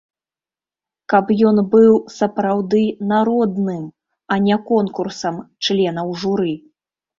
Каб 1.13 1.25
ён 1.49 1.61
быў 1.73 1.93
сапраўды 2.19 2.81
народным, 3.13 3.85
а 4.33 4.41
не 4.49 4.55
конкурсам 4.73 5.41
членаў 5.69 6.13
журы. 6.25 6.53